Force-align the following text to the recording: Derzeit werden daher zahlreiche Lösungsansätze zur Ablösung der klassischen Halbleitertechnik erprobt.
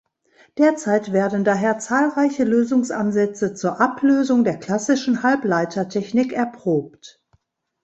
Derzeit 0.57 1.13
werden 1.13 1.43
daher 1.43 1.77
zahlreiche 1.77 2.43
Lösungsansätze 2.43 3.53
zur 3.53 3.79
Ablösung 3.79 4.43
der 4.43 4.57
klassischen 4.57 5.21
Halbleitertechnik 5.21 6.33
erprobt. 6.33 7.21